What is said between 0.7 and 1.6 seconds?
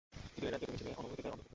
ছিলে অনবহিতদের অন্তর্ভুক্ত।